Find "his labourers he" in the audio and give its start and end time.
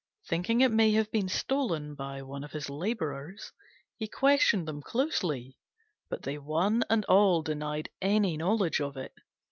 2.53-4.07